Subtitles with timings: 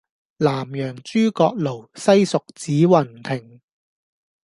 [0.37, 3.61] 南陽諸葛廬，西蜀子雲亭